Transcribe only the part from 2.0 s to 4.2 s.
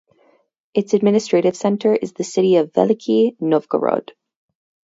the city of Veliky Novgorod.